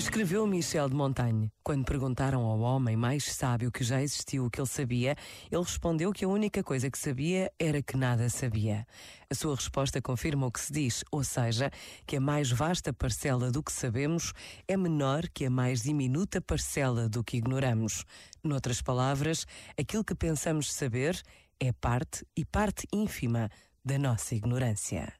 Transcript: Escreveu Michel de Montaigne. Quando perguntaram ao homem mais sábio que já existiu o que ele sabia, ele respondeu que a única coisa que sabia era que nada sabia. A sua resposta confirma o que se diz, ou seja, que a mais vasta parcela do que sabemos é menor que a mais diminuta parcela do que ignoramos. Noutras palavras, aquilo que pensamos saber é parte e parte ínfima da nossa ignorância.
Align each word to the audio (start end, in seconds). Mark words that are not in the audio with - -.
Escreveu 0.00 0.46
Michel 0.46 0.88
de 0.88 0.94
Montaigne. 0.94 1.52
Quando 1.62 1.84
perguntaram 1.84 2.40
ao 2.40 2.60
homem 2.60 2.96
mais 2.96 3.22
sábio 3.24 3.70
que 3.70 3.84
já 3.84 4.00
existiu 4.00 4.46
o 4.46 4.50
que 4.50 4.58
ele 4.58 4.66
sabia, 4.66 5.14
ele 5.52 5.62
respondeu 5.62 6.10
que 6.10 6.24
a 6.24 6.28
única 6.28 6.64
coisa 6.64 6.90
que 6.90 6.98
sabia 6.98 7.52
era 7.58 7.82
que 7.82 7.98
nada 7.98 8.30
sabia. 8.30 8.86
A 9.28 9.34
sua 9.34 9.54
resposta 9.54 10.00
confirma 10.00 10.46
o 10.46 10.50
que 10.50 10.58
se 10.58 10.72
diz, 10.72 11.04
ou 11.12 11.22
seja, 11.22 11.70
que 12.06 12.16
a 12.16 12.20
mais 12.20 12.50
vasta 12.50 12.94
parcela 12.94 13.50
do 13.50 13.62
que 13.62 13.70
sabemos 13.70 14.32
é 14.66 14.74
menor 14.74 15.28
que 15.28 15.44
a 15.44 15.50
mais 15.50 15.82
diminuta 15.82 16.40
parcela 16.40 17.06
do 17.06 17.22
que 17.22 17.36
ignoramos. 17.36 18.06
Noutras 18.42 18.80
palavras, 18.80 19.46
aquilo 19.78 20.02
que 20.02 20.14
pensamos 20.14 20.72
saber 20.72 21.20
é 21.60 21.72
parte 21.72 22.26
e 22.34 22.42
parte 22.42 22.88
ínfima 22.90 23.50
da 23.84 23.98
nossa 23.98 24.34
ignorância. 24.34 25.19